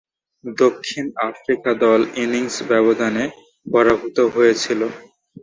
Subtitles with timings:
[0.43, 3.23] দক্ষিণ আফ্রিকা দল ইনিংস ব্যবধানে
[3.67, 4.81] পরাভূত হয়েছিল।